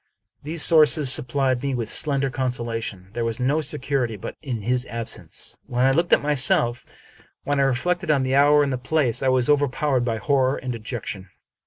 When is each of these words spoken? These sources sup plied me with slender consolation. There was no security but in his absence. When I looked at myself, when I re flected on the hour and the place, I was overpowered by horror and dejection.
These 0.41 0.63
sources 0.63 1.13
sup 1.13 1.27
plied 1.27 1.61
me 1.61 1.75
with 1.75 1.87
slender 1.87 2.31
consolation. 2.31 3.09
There 3.13 3.23
was 3.23 3.39
no 3.39 3.61
security 3.61 4.15
but 4.17 4.35
in 4.41 4.63
his 4.63 4.87
absence. 4.87 5.59
When 5.67 5.85
I 5.85 5.91
looked 5.91 6.11
at 6.11 6.23
myself, 6.23 6.83
when 7.43 7.59
I 7.59 7.63
re 7.65 7.73
flected 7.75 8.09
on 8.11 8.23
the 8.23 8.33
hour 8.33 8.63
and 8.63 8.73
the 8.73 8.79
place, 8.79 9.21
I 9.21 9.27
was 9.27 9.47
overpowered 9.47 10.03
by 10.03 10.17
horror 10.17 10.57
and 10.57 10.73
dejection. 10.73 11.29